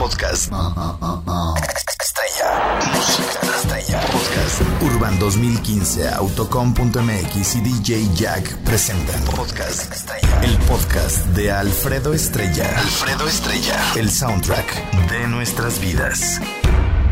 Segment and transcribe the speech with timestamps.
[0.00, 0.50] Podcast.
[2.00, 2.80] Estrella.
[2.94, 4.00] Música estrella.
[4.00, 4.62] Podcast.
[4.80, 10.40] Urban 2015, Autocom.mx y DJ Jack presentan Podcast Estrella.
[10.42, 12.64] El podcast de Alfredo Estrella.
[12.78, 13.78] Alfredo Estrella.
[13.94, 16.40] El soundtrack de nuestras vidas.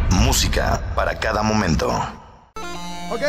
[0.08, 1.88] Música para cada momento.
[3.10, 3.22] Ok.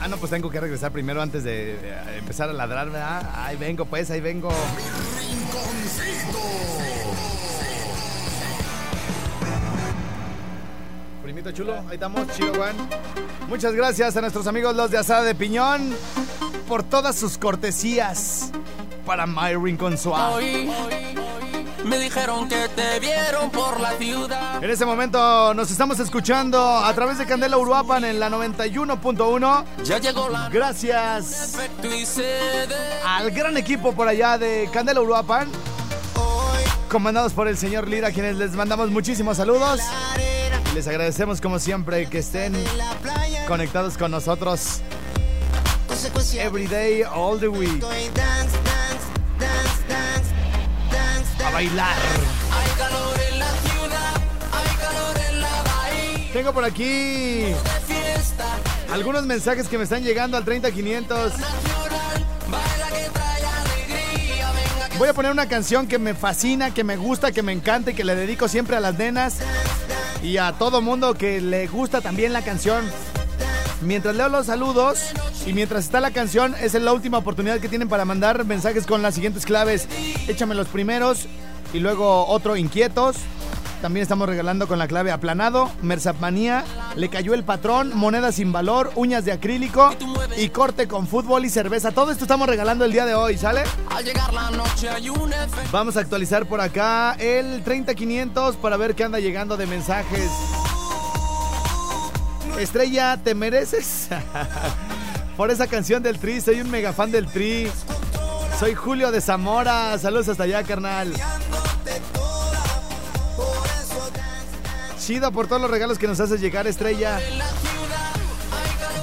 [0.00, 3.30] Ah, no, pues tengo que regresar primero antes de, de empezar a ladrar, ¿verdad?
[3.36, 4.50] Ahí vengo, pues, ahí vengo.
[11.36, 12.74] Primito chulo, ahí estamos, chido, Juan.
[13.46, 15.94] Muchas gracias a nuestros amigos los de Asada de Piñón
[16.66, 18.50] por todas sus cortesías
[19.04, 20.34] para My Rincón Suave.
[20.34, 20.70] Hoy
[21.84, 24.64] me dijeron que te vieron por la ciudad.
[24.64, 29.64] En este momento nos estamos escuchando a través de Candela Uruapan en la 91.1.
[29.84, 31.58] Ya llegó la Gracias
[33.04, 35.48] al gran equipo por allá de Candela Uruapan,
[36.14, 36.64] hoy.
[36.88, 39.82] comandados por el señor Lira, a quienes les mandamos muchísimos saludos.
[40.76, 42.52] Les agradecemos como siempre que estén
[43.48, 44.82] conectados con nosotros
[46.38, 47.82] every day, all the week,
[51.42, 51.96] a bailar.
[56.34, 57.54] Tengo por aquí
[58.92, 61.38] algunos mensajes que me están llegando al 30500.
[61.38, 62.26] nacional.
[62.50, 66.84] Baila que trae alegría, venga que Voy a poner una canción que me fascina, que
[66.84, 69.38] me gusta, que me encanta y que le dedico siempre a las nenas
[70.22, 72.84] y a todo mundo que le gusta también la canción.
[73.82, 75.10] Mientras leo los saludos
[75.46, 79.02] y mientras está la canción, es la última oportunidad que tienen para mandar mensajes con
[79.02, 79.86] las siguientes claves.
[80.28, 81.26] Échame los primeros
[81.72, 83.16] y luego otro inquietos.
[83.82, 86.64] También estamos regalando con la clave aplanado, Mersapmanía,
[86.96, 89.90] le cayó el patrón, moneda sin valor, uñas de acrílico
[90.36, 91.92] y corte con fútbol y cerveza.
[91.92, 93.64] Todo esto estamos regalando el día de hoy, ¿sale?
[93.94, 95.30] al llegar la noche hay un.
[95.72, 100.30] Vamos a actualizar por acá el 30500 para ver qué anda llegando de mensajes.
[102.58, 104.08] Estrella, ¿te mereces?
[105.36, 107.70] por esa canción del Tri, soy un mega fan del Tri.
[108.58, 109.98] Soy Julio de Zamora.
[109.98, 111.12] Saludos hasta allá, carnal.
[115.06, 117.20] Chido por todos los regalos que nos haces llegar, Estrella.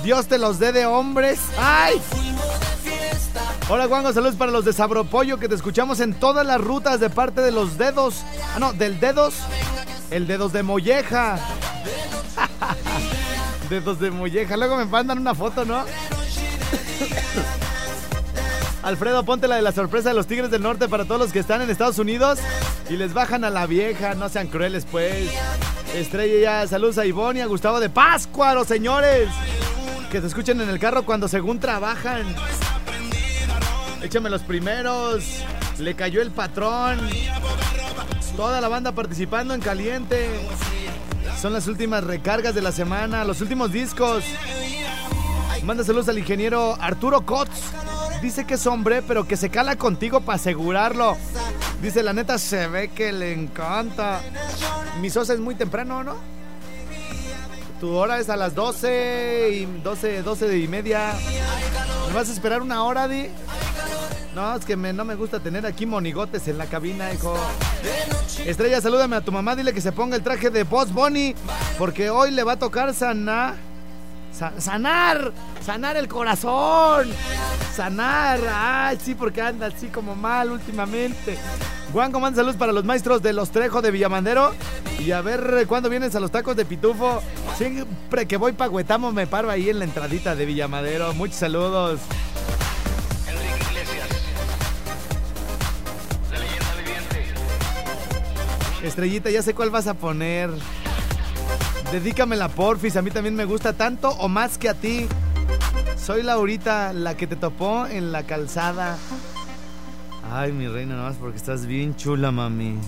[0.03, 1.39] Dios te los dé de hombres.
[1.57, 2.01] ¡Ay!
[3.69, 7.09] Hola, Juanjo, saludos para los de Sabropollo que te escuchamos en todas las rutas de
[7.09, 8.21] parte de los dedos.
[8.53, 9.35] Ah, no, del dedos.
[10.11, 11.39] El dedos de molleja.
[13.69, 14.57] dedos de molleja.
[14.57, 15.85] Luego me mandan una foto, ¿no?
[18.83, 21.39] Alfredo, ponte la de la sorpresa de los Tigres del Norte para todos los que
[21.39, 22.39] están en Estados Unidos
[22.89, 24.15] y les bajan a la vieja.
[24.15, 25.31] No sean crueles, pues.
[25.93, 29.29] Estrella ya, saludos a Ivonne y a Gustavo de Páscuaro, señores.
[30.11, 32.23] Que te escuchen en el carro cuando según trabajan.
[34.01, 35.23] Échame los primeros.
[35.77, 36.99] Le cayó el patrón.
[38.35, 40.29] Toda la banda participando en caliente.
[41.39, 44.23] Son las últimas recargas de la semana, los últimos discos.
[45.63, 47.51] Manda saludos al ingeniero Arturo Kotz.
[48.21, 51.17] Dice que es hombre, pero que se cala contigo para asegurarlo.
[51.83, 54.21] Dice, la neta se ve que le encanta.
[55.01, 56.15] Mi sosa es muy temprano, ¿no?
[57.81, 61.13] Tu hora es a las 12 y 12, 12 y media.
[62.07, 63.27] ¿Me vas a esperar una hora, Di?
[64.33, 67.35] No, es que no me gusta tener aquí monigotes en la cabina, hijo.
[68.45, 71.35] Estrella, salúdame a tu mamá, dile que se ponga el traje de Boss Bunny,
[71.77, 73.55] porque hoy le va a tocar sanar.
[74.33, 75.31] Sa- sanar,
[75.65, 77.09] sanar el corazón.
[77.75, 81.37] Sanar, ay, sí, porque anda así como mal últimamente.
[81.91, 84.53] Juan, manda saludos para los maestros de los Trejo de Villamandero.
[84.99, 87.21] Y a ver cuándo vienes a los tacos de Pitufo.
[87.57, 91.13] Siempre que voy pa' Huetamo me paro ahí en la entradita de Villamadero.
[91.13, 91.99] Muchos saludos.
[98.83, 100.49] Estrellita, ya sé cuál vas a poner.
[101.93, 102.97] Dedícamela, porfis.
[102.97, 105.07] A mí también me gusta tanto o más que a ti.
[105.95, 108.97] Soy Laurita, la que te topó en la calzada.
[110.31, 112.79] Ay, mi reina, nomás porque estás bien chula, mami.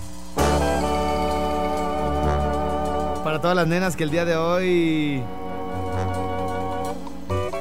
[3.24, 5.22] Para todas las nenas que el día de hoy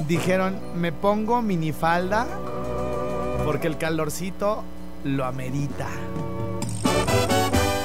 [0.09, 2.27] dijeron, me pongo minifalda
[3.45, 4.65] porque el calorcito
[5.05, 5.89] lo amerita.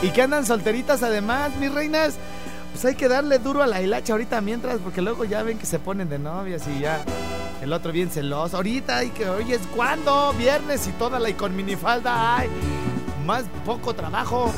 [0.02, 2.18] Y que andan solteritas además, mis reinas.
[2.71, 5.66] Pues hay que darle duro a la hilacha ahorita mientras, porque luego ya ven que
[5.66, 7.04] se ponen de novias y ya.
[7.62, 8.56] El otro bien celoso.
[8.57, 10.33] Ahorita hay que, oye, ¿es cuándo?
[10.38, 12.38] Viernes y toda la y con minifalda.
[12.38, 12.50] Ay,
[13.25, 14.51] más poco trabajo.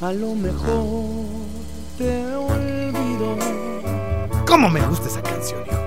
[0.00, 1.04] A lo mejor
[1.98, 3.36] te olvido,
[4.46, 5.78] ¿Cómo me gusta esa canción, hijo?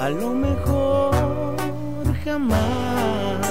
[0.00, 1.14] a lo mejor
[2.24, 3.46] jamás.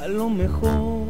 [0.00, 1.05] A lo mejor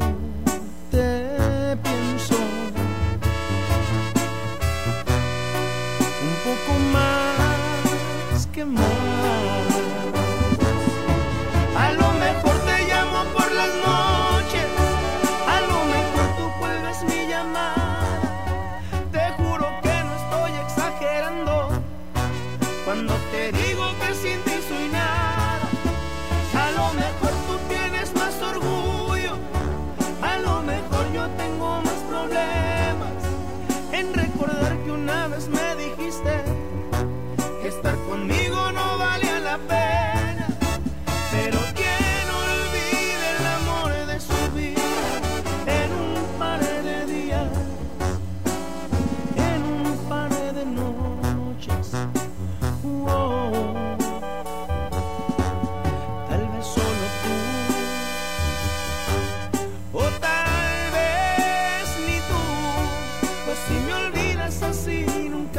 [34.46, 35.75] recordar que una vez me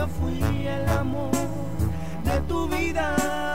[0.05, 1.31] fui el amor
[2.23, 3.46] de tu vida.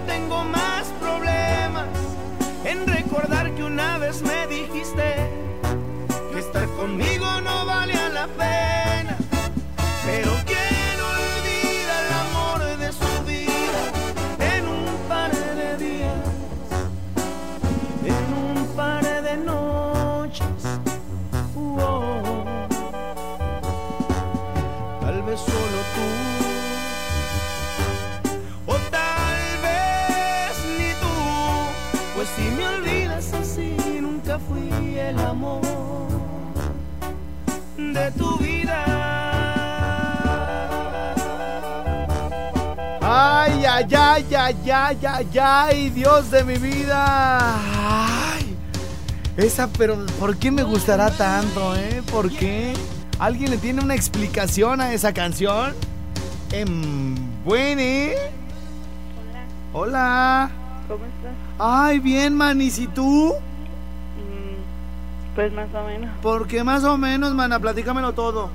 [0.00, 1.88] Tengo más problemas
[2.64, 5.33] en recordar que una vez me dijiste
[37.76, 38.84] de tu vida.
[43.00, 47.36] Ay, ay, ay, ay, ay, ay, ay, Dios de mi vida.
[48.36, 48.56] Ay,
[49.36, 52.02] esa, pero ¿por qué me gustará tanto, eh?
[52.10, 52.72] ¿Por qué?
[53.18, 55.74] ¿Alguien le tiene una explicación a esa canción?
[56.52, 58.16] Em, bueno, ¿eh?
[59.72, 60.50] Hola, Hola.
[60.88, 61.32] ¿cómo estás?
[61.58, 63.34] Ay, bien, manis, ¿y tú?
[65.34, 66.10] Pues más o menos.
[66.22, 67.58] ¿Por qué más o menos, mana?
[67.58, 68.50] Platícamelo todo.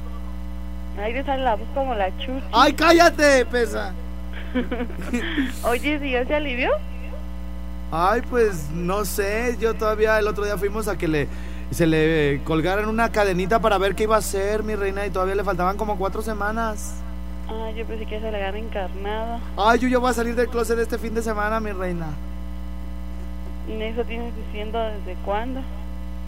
[0.96, 2.46] Te sale la voz como la chucha.
[2.52, 3.94] ¡Ay, cállate, pesa!
[5.64, 6.72] Oye, ¿sí ya se alivió?
[7.92, 11.28] Ay, pues no sé, yo todavía el otro día fuimos a que le
[11.72, 15.36] se le colgaran una cadenita para ver qué iba a hacer mi reina y todavía
[15.36, 16.96] le faltaban como cuatro semanas.
[17.48, 19.40] Ah, yo pensé que se le habían encarnado.
[19.58, 22.08] Ay, yo ya voy a salir del closet este fin de semana, mi reina.
[23.68, 25.62] ¿Y eso tienes diciendo desde cuándo?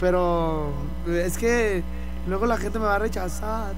[0.02, 0.66] Pero
[1.08, 1.80] es que
[2.26, 3.72] luego la gente me va a rechazar.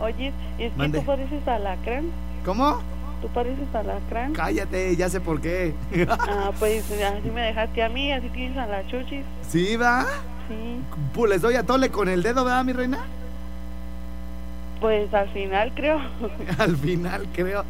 [0.00, 0.98] Oye, es que Mande.
[0.98, 2.10] tú pareces alacrán.
[2.44, 2.80] ¿Cómo?
[3.22, 4.32] Tú pareces alacrán.
[4.32, 5.72] Cállate, ya sé por qué.
[6.08, 9.24] Ah, pues así me dejaste a mí, así tienes a la chuchis.
[9.48, 10.04] ¿Sí, va?
[10.48, 10.80] Sí.
[11.14, 12.98] Pues les doy a tole con el dedo, ¿verdad, mi reina?
[14.80, 16.00] Pues al final creo.
[16.58, 17.64] Al final, creo.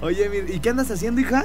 [0.00, 1.42] Oye, ¿y qué andas haciendo, hija?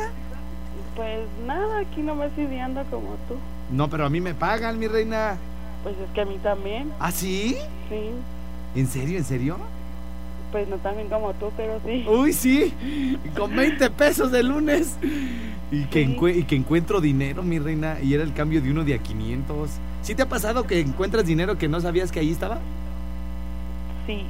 [0.95, 3.35] Pues nada, aquí no me estoy viendo como tú.
[3.71, 5.38] No, pero a mí me pagan, mi reina.
[5.83, 7.57] Pues es que a mí también, ¿Ah, sí?
[7.89, 8.00] sí.
[8.79, 9.57] ¿En serio, en serio?
[10.51, 12.05] Pues no también como tú, pero sí.
[12.07, 12.73] Uy, sí,
[13.38, 14.95] con 20 pesos de lunes.
[15.71, 16.15] Y que, Sí.
[16.17, 18.97] encue- y que encuentro dinero, mi reina, y era el cambio de uno de a
[19.00, 19.69] 500.
[20.01, 22.59] ¿Sí te ha pasado que encuentras dinero que no sabías que ahí estaba?
[24.05, 24.23] Sí.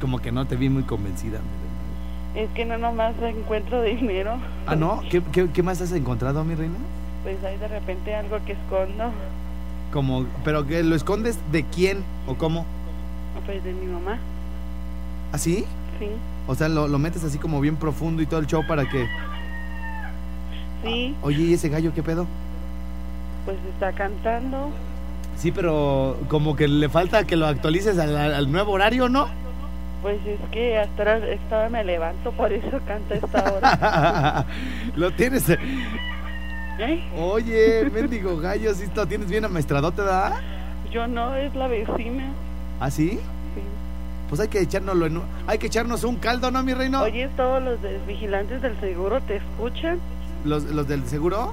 [0.00, 2.46] Como que no te vi muy convencida, mi reina.
[2.46, 4.36] Es que no nomás encuentro dinero.
[4.66, 5.02] Ah, ¿no?
[5.10, 6.76] ¿Qué, qué, qué más has encontrado, mi reina?
[7.24, 9.10] Pues hay de repente algo que escondo.
[9.92, 12.64] Como, pero que lo escondes de quién o cómo.
[13.44, 14.18] Pues de mi mamá.
[15.32, 15.64] ¿Así?
[15.98, 16.08] Sí.
[16.46, 19.06] O sea, lo, lo metes así como bien profundo y todo el show para que...
[20.82, 21.14] Sí.
[21.22, 22.26] Oye, ¿y ese gallo qué pedo?
[23.44, 24.70] Pues está cantando.
[25.36, 29.28] Sí, pero como que le falta que lo actualices al, al nuevo horario, ¿no?
[30.02, 31.20] Pues es que hasta
[31.50, 34.46] ahora me levanto, por eso canta esta hora.
[34.96, 35.44] lo tienes...
[36.82, 37.00] ¿Eh?
[37.16, 40.32] Oye, mendigo gallo, sí lo tienes bien amaestradote, ¿verdad?
[40.90, 42.32] Yo no, es la vecina.
[42.80, 43.10] ¿Ah, sí?
[43.54, 43.60] Sí.
[44.28, 47.02] pues hay que echárnoslo en un- hay que echarnos un caldo, ¿no, mi reino?
[47.02, 50.00] Oye, todos los de- vigilantes del seguro te escuchan.
[50.44, 51.52] Los, los del seguro.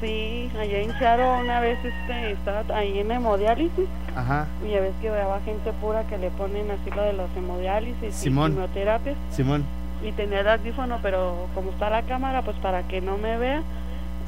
[0.00, 3.86] Sí, allá en Charo una vez este, estaba ahí en hemodiálisis
[4.16, 4.46] Ajá.
[4.66, 8.14] y ya ves que va gente pura que le ponen así lo de los hemodiálisis
[8.14, 8.50] Simón.
[8.52, 9.64] y quimioterapias Simón.
[10.04, 13.62] y tenía el audífono, pero como está la cámara, pues para que no me vea,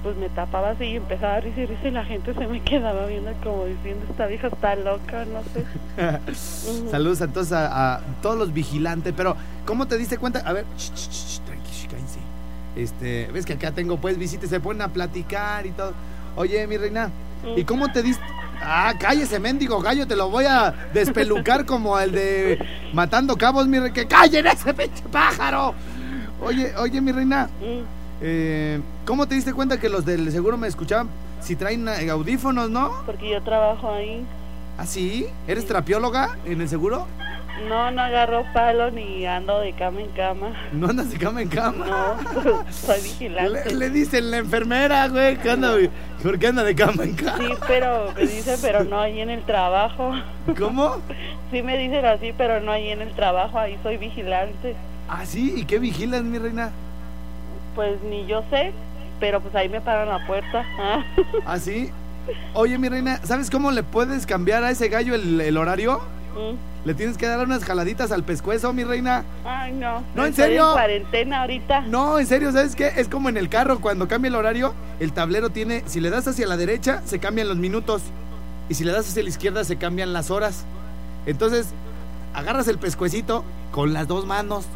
[0.04, 3.32] pues me tapaba así y empezaba a risa y la gente se me quedaba viendo
[3.42, 5.64] como diciendo, esta vieja está loca, no sé.
[6.90, 9.34] Saludos entonces a, a todos los vigilantes, pero
[9.66, 10.40] ¿cómo te diste cuenta?
[10.40, 10.64] A ver,
[11.46, 12.20] tranqui, ch, cállense.
[12.76, 15.94] Este, ves que acá tengo pues visitas, se ponen a platicar y todo.
[16.36, 17.10] Oye, mi reina,
[17.56, 18.22] ¿y cómo te diste?
[18.62, 22.58] Ah, cállese, mendigo gallo, te lo voy a despelucar como el de
[22.92, 23.94] Matando Cabos, mi reina.
[23.94, 25.74] ¡Que callen ese pinche pájaro!
[26.42, 27.93] Oye, oye, mi reina, Mm.
[28.20, 31.08] Eh, ¿cómo te diste cuenta que los del seguro me escuchaban
[31.40, 32.90] si traen eh, audífonos, no?
[33.06, 34.24] Porque yo trabajo ahí.
[34.78, 35.26] ¿Ah, sí?
[35.46, 37.06] ¿Eres trapióloga en el seguro?
[37.68, 40.52] No, no agarro palo ni ando de cama en cama.
[40.72, 41.86] ¿No andas de cama en cama?
[41.86, 43.70] No, soy vigilante.
[43.70, 45.76] Le, le dicen la enfermera, güey, que anda,
[46.22, 47.38] ¿por qué anda de cama en cama?
[47.38, 50.12] Sí, pero me dicen, pero no ahí en el trabajo.
[50.58, 50.96] ¿Cómo?
[51.50, 54.74] Sí me dicen así, pero no ahí en el trabajo, ahí soy vigilante.
[55.08, 55.54] ¿Ah, sí?
[55.56, 56.72] ¿Y qué vigilas, mi reina?
[57.74, 58.72] Pues ni yo sé,
[59.20, 60.64] pero pues ahí me paran la puerta.
[60.78, 61.04] Ah.
[61.46, 61.90] ¿Ah, sí?
[62.54, 66.00] Oye, mi reina, ¿sabes cómo le puedes cambiar a ese gallo el, el horario?
[66.34, 66.86] Mm.
[66.86, 69.24] Le tienes que dar unas jaladitas al pescuezo, mi reina.
[69.44, 70.02] Ay, no.
[70.14, 70.68] No, ¿en serio?
[70.68, 71.80] en cuarentena ahorita.
[71.82, 72.92] No, en serio, ¿sabes qué?
[72.96, 76.28] Es como en el carro, cuando cambia el horario, el tablero tiene, si le das
[76.28, 78.02] hacia la derecha, se cambian los minutos.
[78.68, 80.64] Y si le das hacia la izquierda, se cambian las horas.
[81.24, 81.68] Entonces,
[82.34, 84.66] agarras el pescuecito con las dos manos.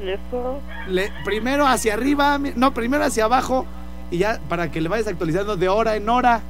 [0.00, 0.60] Eso.
[0.88, 3.66] Le- primero hacia arriba, no, primero hacia abajo.
[4.10, 6.40] Y ya para que le vayas actualizando de hora en hora.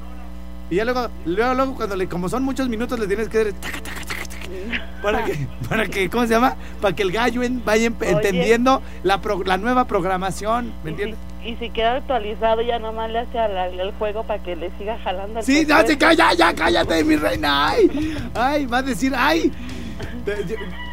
[0.69, 3.53] Y ya luego, luego, luego cuando le, como son muchos minutos, le tienes que dar
[3.55, 6.57] taca, taca, taca, taca, para que, para que, ¿cómo se llama?
[6.81, 8.11] Para que el gallo en- vaya Oye.
[8.11, 11.19] entendiendo la, pro- la nueva programación, ¿me Y entiendes?
[11.43, 14.71] si, y si queda actualizado, ya nomás le hace al, al juego para que le
[14.79, 17.69] siga jalando el Sí, ya se calla, ya cállate, mi reina.
[17.71, 19.53] Ay, ay, va a decir, ay.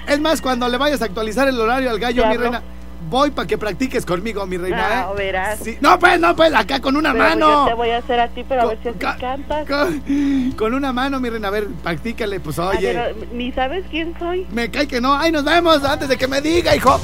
[0.08, 2.62] Es más, cuando le vayas a actualizar el horario al gallo, Te mi reina,
[3.10, 4.88] voy para que practiques conmigo, mi reina.
[5.04, 5.16] Ah, ¿eh?
[5.18, 5.60] verás.
[5.64, 5.78] Sí.
[5.82, 7.50] No, pues, no, pues, acá con una Pero mano.
[7.50, 9.68] Yo te voy a hacer a ti, pero a ver si así Ca- cantas.
[9.68, 12.94] Con, con una mano, mi reina, a ver, practícale, pues A oye.
[12.94, 14.46] ver, ni sabes quién soy.
[14.52, 15.14] Me cae que no.
[15.18, 17.00] Ay, nos vemos antes de que me diga, hijo.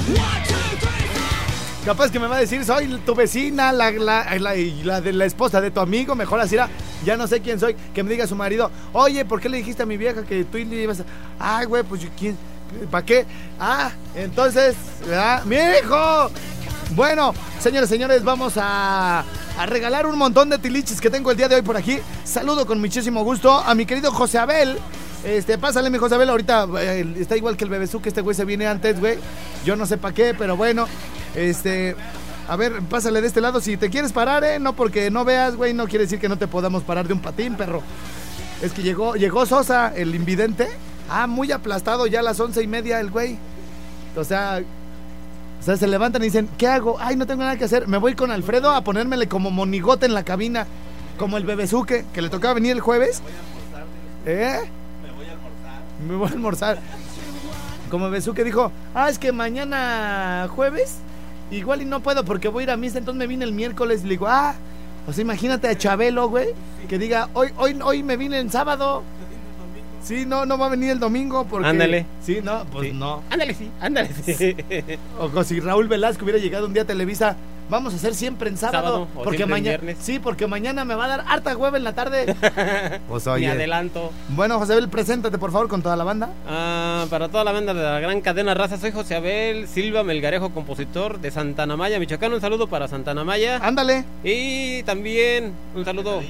[1.90, 5.26] Capaz que me va a decir, soy tu vecina, la, la, la, y de la
[5.26, 6.70] esposa de tu amigo, mejor así era,
[7.04, 9.82] ya no sé quién soy, que me diga su marido, oye, ¿por qué le dijiste
[9.82, 11.06] a mi vieja que tú le ibas a...
[11.40, 12.38] Ay, güey, pues ¿quién?
[12.92, 13.26] ¿Para qué?
[13.60, 14.76] Ah, entonces,
[15.12, 16.30] ah, mi hijo.
[16.92, 19.24] Bueno, señores, señores, vamos a,
[19.58, 21.98] a regalar un montón de tiliches que tengo el día de hoy por aquí.
[22.24, 24.78] Saludo con muchísimo gusto a mi querido José Abel.
[25.24, 28.36] Este, pásale, mi José Abel, ahorita eh, está igual que el bebezú, que este güey
[28.36, 29.18] se viene antes, güey.
[29.66, 30.88] Yo no sé para qué, pero bueno.
[31.36, 31.96] Este,
[32.48, 33.62] a ver, pásale de este lado.
[33.62, 36.38] Si te quieres parar, eh, no porque no veas, güey, no quiere decir que no
[36.38, 37.82] te podamos parar de un patín, perro.
[38.62, 40.68] Es que llegó, llegó Sosa, el invidente.
[41.10, 43.38] Ah, muy aplastado ya a las once y media el güey.
[44.16, 44.62] O sea,
[45.60, 46.98] o sea, se levantan y dicen, ¿qué hago?
[47.00, 47.88] Ay, no tengo nada que hacer.
[47.88, 50.68] Me voy con Alfredo a ponérmele como monigote en la cabina.
[51.18, 53.22] Como el bebezuque, que le tocaba venir el jueves.
[54.26, 54.60] ¿Eh?
[55.04, 55.82] Me voy a almorzar.
[56.08, 56.80] Me voy a almorzar.
[57.90, 61.00] Como bebezuque dijo, ah, es que mañana jueves,
[61.52, 64.02] igual y no puedo porque voy a ir a misa, entonces me vine el miércoles
[64.02, 64.54] y le digo, ah,
[65.08, 66.50] o sea, imagínate a Chabelo, güey,
[66.88, 69.04] que diga, hoy, hoy, hoy me vine el sábado.
[70.04, 71.68] Sí, no, no va a venir el domingo porque...
[71.68, 72.06] Ándale.
[72.24, 72.96] Sí, no, pues Sí.
[72.96, 73.22] no.
[73.30, 74.10] Ándale, sí, ándale.
[74.24, 74.56] Sí.
[75.20, 77.36] O si Raúl Velasco hubiera llegado un día a Televisa,
[77.70, 78.84] vamos a hacer siempre en sábado.
[78.84, 79.78] Sábado, o porque mañana.
[79.78, 79.98] viernes.
[80.02, 82.36] Sí, porque mañana me va a dar harta hueva en la tarde.
[83.08, 83.48] pues oye.
[83.48, 84.12] adelanto.
[84.30, 86.30] Bueno, José Abel, preséntate por favor con toda la banda.
[86.48, 90.50] Ah, para toda la banda de la gran cadena raza, soy José Abel Silva Melgarejo,
[90.52, 92.34] compositor de Santana Maya, Michoacán.
[92.34, 93.60] Un saludo para Santana Maya.
[93.62, 94.06] Ándale.
[94.24, 96.22] Y también un saludo.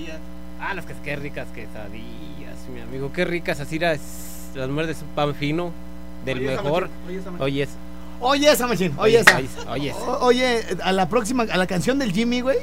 [0.61, 3.11] Ah, las que qué ricas quesadillas, mi amigo.
[3.13, 4.69] Qué ricas, así las, las
[5.15, 5.71] pan fino,
[6.25, 6.89] del Oye, mejor.
[7.07, 7.21] oye.
[7.39, 7.67] Oye,
[8.21, 8.93] Oye esa, machín.
[8.97, 9.39] Oye esa.
[9.69, 12.57] Oye, Oye, a la próxima, a la canción del Jimmy, güey.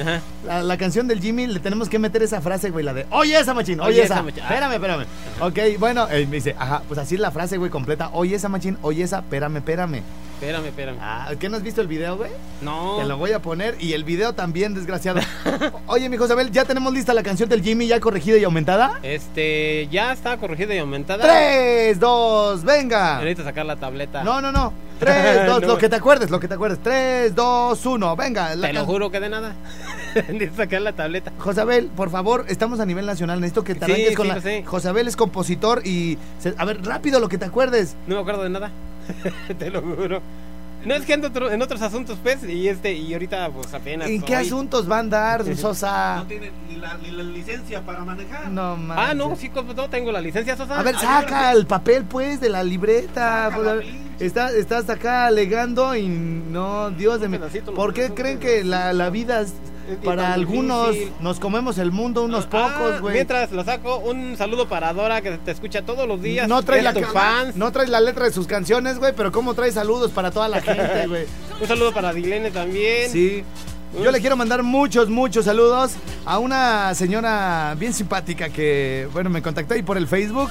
[0.00, 0.20] Ajá.
[0.48, 3.38] A la canción del Jimmy le tenemos que meter esa frase, güey, la de Oye
[3.38, 4.14] esa machín, oye, Oye, esa.
[4.14, 4.42] esa, machín.
[4.42, 4.48] Ah.
[4.48, 5.06] Espérame, espérame.
[5.40, 8.10] Ok, bueno, eh, me dice, ajá, pues así es la frase, güey, completa.
[8.12, 10.02] Oye esa machín, oye esa, espérame, espérame.
[10.34, 10.98] Espérame, espérame.
[11.00, 12.30] Ah, ¿qué no has visto el video, güey?
[12.60, 12.98] No.
[13.00, 15.18] Te lo voy a poner y el video también, desgraciado.
[15.88, 19.00] Oye, mi José Abel, ¿ya tenemos lista la canción del Jimmy ya corregida y aumentada?
[19.02, 21.24] Este, ya está corregida y aumentada.
[21.24, 23.16] Tres, dos, venga.
[23.18, 24.22] Necesito sacar la tableta.
[24.22, 24.72] No, no, no.
[24.98, 25.66] Tres, dos, No.
[25.68, 26.78] lo que te acuerdes, lo que te acuerdes.
[26.82, 28.54] Tres, dos, uno, venga.
[28.56, 29.54] la Te lo juro que de nada.
[30.14, 31.32] Necesito sacar la tableta.
[31.38, 33.40] Josabel, por favor, estamos a nivel nacional.
[33.40, 34.34] Necesito que te Sí, arranques con sí, la.
[34.36, 34.64] lo sé.
[34.64, 36.18] Josabel es compositor y.
[36.40, 37.94] se- A ver, rápido lo que te acuerdes.
[38.06, 38.70] No me acuerdo de nada.
[39.58, 40.20] Te lo juro.
[40.84, 44.08] No es que ando otro- en otros asuntos, pues, y este, y ahorita, pues apenas.
[44.08, 46.16] ¿En qué asuntos va a andar, Sosa?
[46.18, 48.48] No tiene ni la, ni la licencia para manejar.
[48.48, 49.40] No, Ah, no, manches.
[49.40, 50.78] sí, como no tengo la licencia, Sosa.
[50.78, 53.44] A ver, saca el papel, pues, de la libreta.
[53.50, 53.86] Saca pues, la ver.
[54.20, 57.38] Está- estás acá alegando y no, Dios de mí.
[57.74, 59.52] ¿Por qué creen que la, la vida es
[60.04, 61.12] para algunos difícil.
[61.20, 63.14] nos comemos el mundo unos Ah, pocos, güey?
[63.14, 66.46] Mientras lo saco, un saludo para Dora que te escucha todos los días.
[66.46, 67.56] No traes, es la fans.
[67.56, 70.60] no traes la letra de sus canciones, güey, pero cómo traes saludos para toda la
[70.60, 71.24] gente, güey.
[71.60, 73.10] Un saludo para Dilene también.
[73.10, 73.44] Sí.
[74.04, 75.92] Yo le quiero mandar muchos, muchos saludos
[76.26, 80.50] a una señora bien simpática que, bueno, me contactó ahí por el Facebook.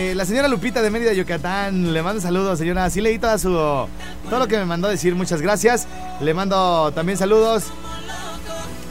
[0.00, 2.84] Eh, la señora Lupita de Mérida, Yucatán, le mando saludos, señora.
[2.84, 5.88] Así leí toda su, todo lo que me mandó a decir, muchas gracias.
[6.20, 7.64] Le mando también saludos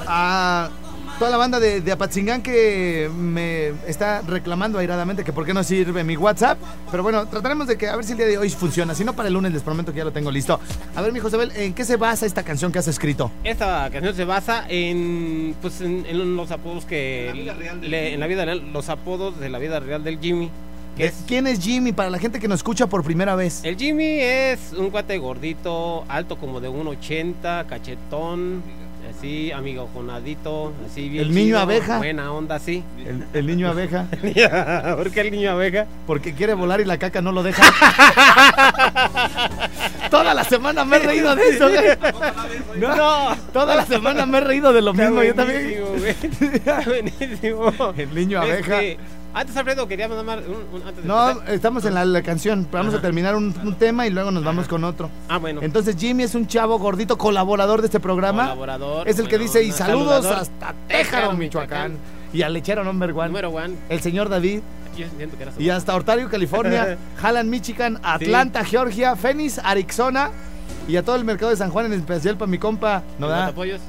[0.05, 0.69] a
[1.17, 5.63] toda la banda de, de Apatzingán que me está reclamando airadamente que por qué no
[5.63, 6.57] sirve mi WhatsApp.
[6.91, 8.93] Pero bueno, trataremos de que a ver si el día de hoy funciona.
[8.93, 10.59] Si no, para el lunes les prometo que ya lo tengo listo.
[10.93, 13.31] A ver, mi Josabel, ¿en qué se basa esta canción que has escrito?
[13.45, 17.29] Esta canción se basa en, pues, en, en los apodos que...
[17.29, 18.13] En la vida real del le- Jimmy.
[18.13, 20.51] en la vida real, los apodos de la vida real del Jimmy.
[20.97, 23.61] Es, ¿Quién es Jimmy para la gente que nos escucha por primera vez?
[23.63, 28.63] el Jimmy es un cuate gordito, alto como de 1,80, cachetón,
[29.15, 31.97] así, amigo jonadito, así bien El niño chido, abeja.
[31.97, 32.83] Buena onda, sí.
[33.05, 34.07] El, el niño abeja,
[34.95, 35.85] ¿Por qué el niño abeja?
[36.07, 37.61] porque quiere volar y la caca no lo deja.
[40.09, 41.85] Toda la semana me he reído de eso, güey.
[42.79, 43.35] No, No.
[43.53, 45.83] Toda la semana me he reído de lo mismo, yo también.
[45.83, 46.15] buenísimo, güey.
[46.55, 47.93] Está buenísimo.
[47.97, 48.81] El niño abeja.
[48.81, 48.97] Este,
[49.33, 51.53] antes, Alfredo, quería mandar un, un- antes de No, empezar.
[51.53, 52.67] estamos en la, la canción.
[52.69, 55.09] pero Vamos a terminar un, un tema y luego nos vamos con otro.
[55.29, 55.61] Ah, bueno.
[55.63, 58.43] Entonces Jimmy es un chavo gordito colaborador de este programa.
[58.43, 59.07] Colaborador.
[59.07, 61.97] Es el que dice y saludos hasta Téjaro, Michoacán.
[62.33, 63.75] Y al lechero number one, Número one.
[63.89, 64.59] el señor David.
[64.97, 70.31] Yo siento que era su- Y hasta Ontario, California, Halland, Michigan, Atlanta, Georgia, Phoenix, Arizona.
[70.87, 73.03] Y a todo el mercado de San Juan, en especial para mi compa.
[73.19, 73.47] ¿No da?
[73.47, 73.79] apoyos.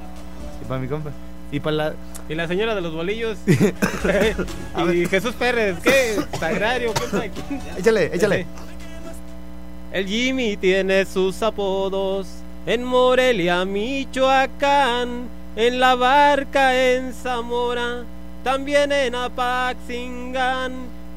[0.63, 1.11] Y para mi compa.
[1.51, 1.95] Y para la.
[2.29, 3.39] Y la señora de los bolillos.
[3.47, 5.07] Y.
[5.07, 6.17] Jesús Pérez, ¿qué?
[6.39, 7.31] Sagrario, ¿qué?
[7.79, 8.47] Échale, échale.
[9.93, 12.27] El Jimmy tiene sus apodos
[12.67, 18.05] en Morelia, Michoacán, en La Barca, en Zamora,
[18.45, 20.73] también en Apaxingán.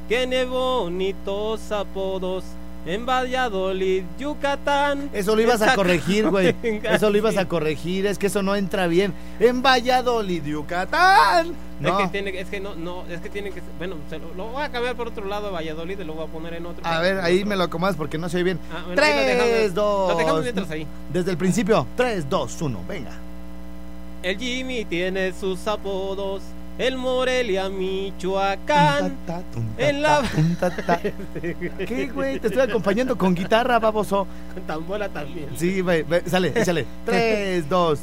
[0.08, 2.46] Tiene bonitos apodos
[2.86, 5.10] en Valladolid, Yucatán.
[5.14, 6.56] Eso lo ibas a corregir, güey.
[6.84, 8.06] Eso lo ibas a corregir.
[8.08, 9.14] Es que eso no entra bien.
[9.40, 11.54] En Valladolid, Yucatán.
[11.80, 12.00] No.
[12.00, 14.48] Es que tiene, es que no, no, es que tiene que, bueno, se lo, lo
[14.50, 16.86] voy a cambiar por otro lado, Valladolid, y lo voy a poner en otro.
[16.86, 18.60] A ver, ahí me lo acomodas porque no se oye bien.
[18.72, 20.12] Ah, bueno, Tres, dejamos- dos.
[20.14, 20.88] Lo dejamos mientras ahí.
[21.12, 21.88] Desde el principio.
[21.98, 22.80] 3, 2, 1.
[22.88, 23.12] Venga.
[24.24, 26.44] El Jimmy tiene sus apodos.
[26.82, 28.98] El Morelia, Michoacán.
[29.00, 30.22] Tum, ta, ta, tum, ta, en la-
[30.60, 31.00] ta, tum, ta.
[31.86, 32.40] ¿Qué, güey?
[32.40, 34.26] Te estoy acompañando con guitarra, baboso.
[34.54, 35.50] Con tambora también.
[35.56, 36.04] Sí, güey.
[36.26, 36.86] Sale, échale.
[37.06, 38.00] 3, 2.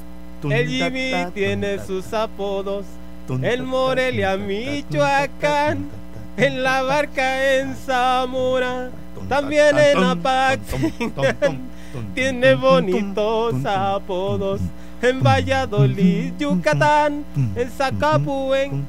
[0.50, 2.84] El Jimmy tiene sus apodos.
[3.28, 5.88] el El Morelia, Michoacán,
[6.36, 8.90] En la barca en Zamora.
[9.28, 11.68] También en Apaxingán.
[12.14, 14.60] Tiene bonitos apodos.
[15.02, 17.24] En Valladolid, Yucatán.
[17.54, 18.86] En Zacapúen.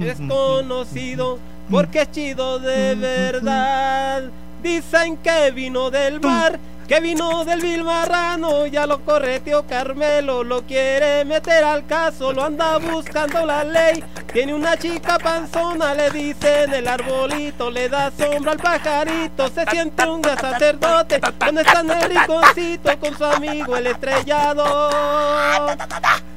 [0.00, 1.38] Es conocido
[1.70, 4.24] porque es chido de verdad.
[4.62, 8.66] Dicen que vino del mar, que vino del vil marrano.
[8.66, 14.02] Ya lo correteó Carmelo, lo quiere meter al caso, lo anda buscando la ley.
[14.32, 19.48] Tiene una chica panzona, le dicen el arbolito, le da sombra al pajarito.
[19.48, 24.90] Se siente un gran sacerdote, donde está el rinconcito con su amigo el estrellado.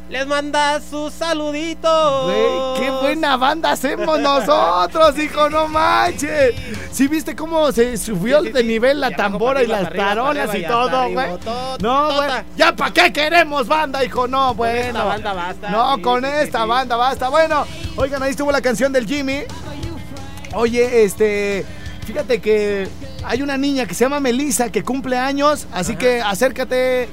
[0.09, 2.25] Les manda sus saluditos.
[2.25, 6.55] Güey, qué buena banda hacemos nosotros, hijo, no manches.
[6.91, 10.63] ¿Sí viste cómo se subió Sí, sí, de nivel la tambora y las tarolas y
[10.63, 11.37] todo, güey?
[11.39, 12.29] todo, No, güey.
[12.29, 12.45] tota.
[12.55, 14.27] ¿Ya para qué queremos banda, hijo?
[14.29, 14.87] No, bueno.
[14.87, 17.27] esta banda basta, No, sí, con esta banda basta.
[17.27, 17.65] Bueno,
[17.97, 19.41] oigan, ahí estuvo la canción del Jimmy.
[20.53, 21.65] Oye, este,
[22.05, 22.87] fíjate que
[23.23, 27.10] hay una niña que se llama Melissa que cumple años, así que acércate eh,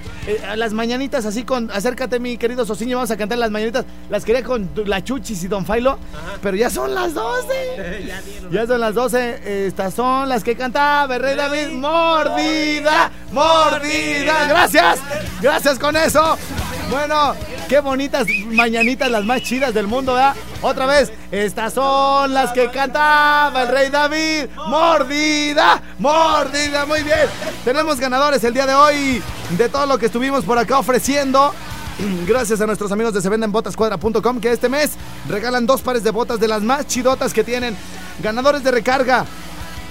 [0.49, 3.85] a las mañanitas, así con, acércate mi querido Sociño, vamos a cantar las mañanitas.
[4.11, 5.99] Las quería con la Chuchis y Don Failo,
[6.43, 8.05] pero ya son las 12.
[8.07, 8.51] ya dieron.
[8.51, 11.69] Ya son las 12, estas son las que cantaba Rey David.
[11.73, 14.47] Mordida, mordida.
[14.49, 14.99] Gracias,
[15.41, 16.37] gracias con eso.
[16.91, 17.35] Bueno,
[17.69, 20.35] qué bonitas mañanitas, las más chidas del mundo, ¿verdad?
[20.63, 24.47] Otra vez, estas son las que cantaba el Rey David.
[24.69, 27.27] Mordida, mordida, muy bien.
[27.65, 29.23] Tenemos ganadores el día de hoy
[29.57, 31.53] de todo lo que estuvimos por acá ofreciendo.
[32.27, 34.93] Gracias a nuestros amigos de sevendenbotascuadra.com que este mes
[35.29, 37.77] regalan dos pares de botas de las más chidotas que tienen.
[38.23, 39.25] Ganadores de recarga.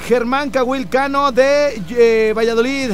[0.08, 2.92] Germán Cahuil Cano de eh, Valladolid.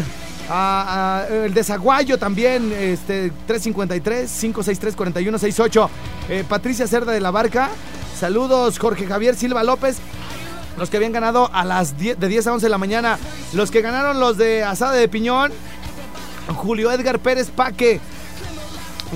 [0.52, 5.90] Ah, ah, el de Zaguayo también, este, 353-563-4168.
[6.30, 7.70] Eh, Patricia Cerda de la Barca.
[8.20, 9.98] Saludos, Jorge Javier Silva López.
[10.78, 13.20] Los que habían ganado a las 10, de 10 a 11 de la mañana.
[13.54, 15.52] Los que ganaron los de Asada de Piñón.
[16.56, 18.02] Julio Edgar Pérez Paque.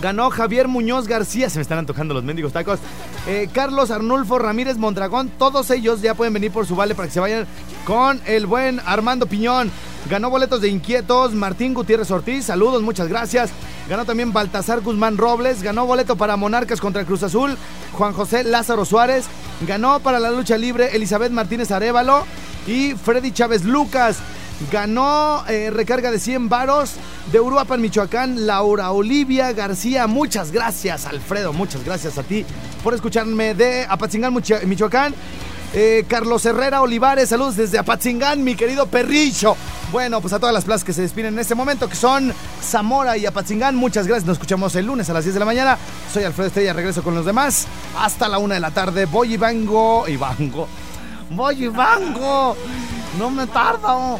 [0.02, 1.50] Ganó Javier Muñoz García.
[1.50, 2.78] Se me están antojando los mendigos tacos.
[3.26, 5.30] Eh, Carlos Arnulfo Ramírez Mondragón.
[5.38, 7.48] Todos ellos ya pueden venir por su vale para que se vayan
[7.86, 9.72] con el buen Armando Piñón.
[10.10, 12.46] Ganó boletos de inquietos Martín Gutiérrez Ortiz.
[12.46, 13.52] Saludos, muchas gracias.
[13.88, 15.64] Ganó también Baltasar Guzmán Robles.
[15.64, 17.58] Ganó boleto para Monarcas contra Cruz Azul.
[17.94, 19.26] Juan José Lázaro Suárez.
[19.66, 22.26] Ganó para la lucha libre Elizabeth Martínez Arevalo.
[22.68, 24.18] Y Freddy Chávez Lucas.
[24.72, 26.92] Ganó eh, recarga de 100 varos
[27.32, 30.08] de Uruapan, Michoacán, Laura Olivia García.
[30.08, 31.54] Muchas gracias, Alfredo.
[31.54, 32.46] Muchas gracias a ti
[32.84, 35.13] por escucharme de Apatzingán, Micho- Michoacán.
[35.76, 39.56] Eh, Carlos Herrera Olivares, saludos desde Apatzingán, mi querido perrillo.
[39.92, 43.18] Bueno, pues a todas las plazas que se despiden en este momento, que son Zamora
[43.18, 44.26] y Apatzingán, muchas gracias.
[44.28, 45.78] Nos escuchamos el lunes a las 10 de la mañana.
[46.13, 47.66] Soy Alfredo Estrella, regreso con los demás.
[48.00, 49.06] Hasta la una de la tarde.
[49.08, 50.08] Voy y vengo.
[50.08, 50.68] Y vango.
[51.32, 52.56] Voy y vengo.
[53.18, 54.20] No me tardo.